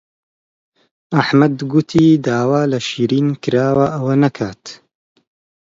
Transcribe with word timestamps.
ئەحمەد 1.15 1.55
گوتی 1.71 2.07
داوا 2.25 2.61
لە 2.71 2.79
شیرین 2.87 3.27
کراوە 3.43 3.85
ئەوە 3.95 4.15
نەکات. 4.23 4.63